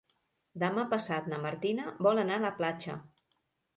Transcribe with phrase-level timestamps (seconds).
[0.63, 2.97] Demà passat na Martina vol anar a la platja.